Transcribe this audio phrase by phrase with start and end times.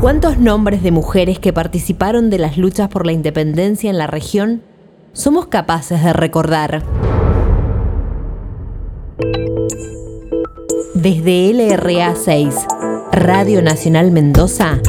[0.00, 4.62] ¿Cuántos nombres de mujeres que participaron de las luchas por la independencia en la región
[5.12, 6.82] somos capaces de recordar?
[10.94, 12.54] Desde LRA 6,
[13.12, 14.80] Radio Nacional Mendoza,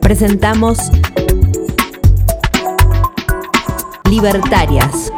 [0.00, 0.78] presentamos
[4.10, 5.12] Libertarias,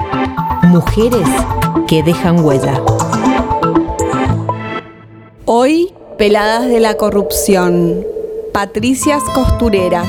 [0.64, 1.28] mujeres
[1.86, 2.82] que dejan huella.
[5.44, 8.04] Hoy, peladas de la corrupción,
[8.52, 10.08] Patricias Costureras.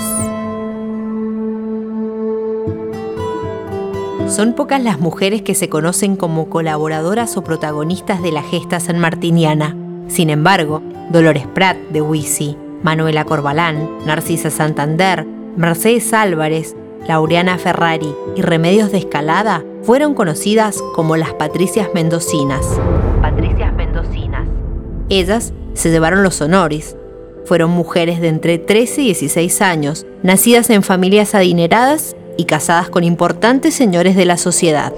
[4.27, 9.75] Son pocas las mujeres que se conocen como colaboradoras o protagonistas de la gesta sanmartiniana.
[10.07, 10.81] Sin embargo,
[11.11, 15.23] Dolores Prat de Huisi, Manuela Corbalán, Narcisa Santander,
[15.55, 16.75] Mercedes Álvarez,
[17.07, 22.65] Laureana Ferrari y Remedios de Escalada fueron conocidas como las Patricias Mendocinas.
[23.21, 24.47] Patricias Mendocinas.
[25.09, 26.97] Ellas se llevaron los honores.
[27.51, 33.03] Fueron mujeres de entre 13 y 16 años, nacidas en familias adineradas y casadas con
[33.03, 34.93] importantes señores de la sociedad.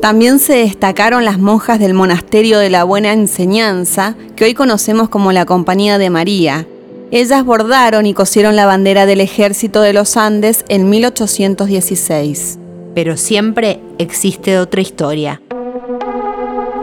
[0.00, 5.32] También se destacaron las monjas del monasterio de la Buena Enseñanza, que hoy conocemos como
[5.32, 6.68] la Compañía de María.
[7.10, 12.60] Ellas bordaron y cosieron la bandera del ejército de los Andes en 1816.
[12.94, 15.42] Pero siempre existe otra historia.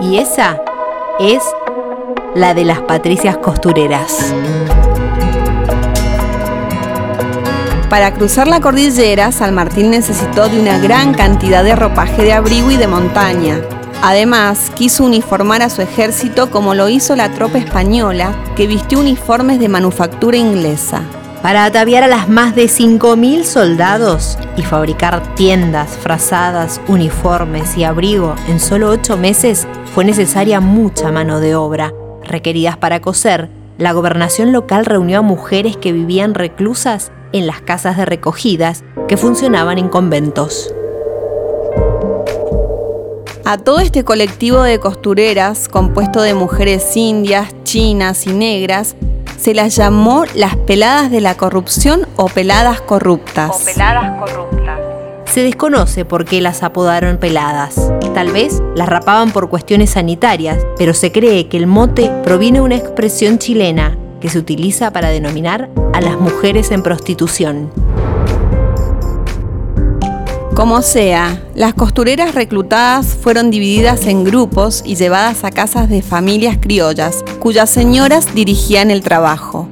[0.02, 0.62] Y esa
[1.22, 1.42] es
[2.36, 4.34] la de las Patricias Costureras.
[7.90, 12.70] Para cruzar la cordillera, San Martín necesitó de una gran cantidad de ropaje de abrigo
[12.70, 13.60] y de montaña.
[14.02, 19.60] Además, quiso uniformar a su ejército como lo hizo la tropa española, que vistió uniformes
[19.60, 21.02] de manufactura inglesa.
[21.42, 28.36] Para ataviar a las más de 5.000 soldados y fabricar tiendas, frazadas, uniformes y abrigo
[28.48, 31.94] en solo ocho meses, fue necesaria mucha mano de obra.
[32.30, 33.50] Requeridas para coser,
[33.80, 39.18] la gobernación local reunió a mujeres que vivían reclusas en las casas de recogidas que
[39.18, 40.74] funcionaban en conventos.
[43.46, 48.96] A todo este colectivo de costureras, compuesto de mujeres indias, chinas y negras,
[49.40, 53.60] se las llamó las peladas de la corrupción o peladas corruptas.
[53.60, 54.80] O peladas corruptas.
[55.26, 57.92] Se desconoce por qué las apodaron peladas.
[58.14, 62.66] Tal vez las rapaban por cuestiones sanitarias, pero se cree que el mote proviene de
[62.66, 67.72] una expresión chilena que se utiliza para denominar a las mujeres en prostitución.
[70.60, 76.58] Como sea, las costureras reclutadas fueron divididas en grupos y llevadas a casas de familias
[76.60, 79.70] criollas, cuyas señoras dirigían el trabajo.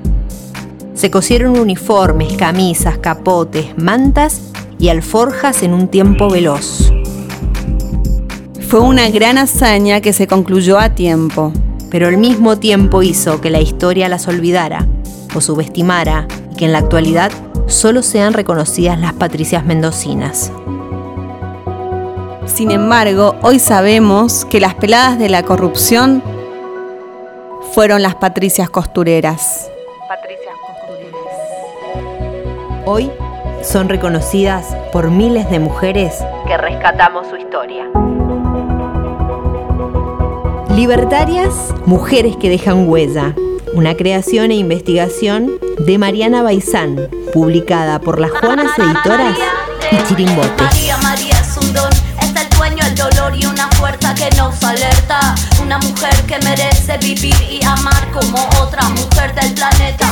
[0.94, 4.40] Se cosieron uniformes, camisas, capotes, mantas
[4.80, 6.87] y alforjas en un tiempo veloz.
[8.68, 11.54] Fue una gran hazaña que se concluyó a tiempo
[11.90, 14.86] pero al mismo tiempo hizo que la historia las olvidara
[15.36, 17.32] o subestimara y que en la actualidad
[17.68, 20.52] solo sean reconocidas las patricias mendocinas.
[22.46, 26.24] Sin embargo, hoy sabemos que las peladas de la corrupción
[27.74, 29.70] fueron las patricias costureras.
[30.08, 31.22] Patricias costureras.
[32.86, 33.12] Hoy
[33.62, 37.86] son reconocidas por miles de mujeres que rescatamos su historia.
[40.78, 43.34] Libertarias, Mujeres que dejan huella.
[43.74, 49.36] Una creación e investigación de Mariana Baizán, publicada por las Juanas Editoras
[49.92, 50.64] y Chirimbote.
[50.64, 51.90] María, María es un don,
[52.22, 55.34] es el dueño el dolor y una fuerza que nos alerta.
[55.64, 60.08] Una mujer que merece vivir y amar como otra mujer del planeta.